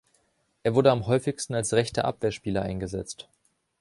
[0.63, 3.27] Er wurde am häufigsten als rechter Abwehrspieler eingesetzt.